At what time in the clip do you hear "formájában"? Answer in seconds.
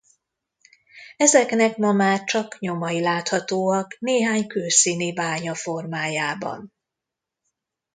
5.55-6.73